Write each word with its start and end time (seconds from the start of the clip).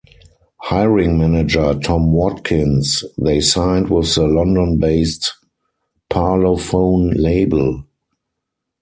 Hiring 0.63 1.19
manager 1.19 1.75
Tom 1.75 2.11
Watkins, 2.11 3.03
they 3.19 3.39
signed 3.39 3.91
with 3.91 4.15
the 4.15 4.25
London-based 4.27 5.31
Parlophone 6.09 7.13
label. 7.15 7.85